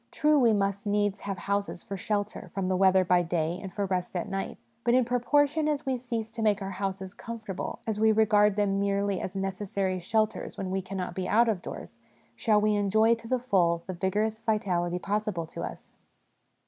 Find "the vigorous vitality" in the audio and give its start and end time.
13.85-14.97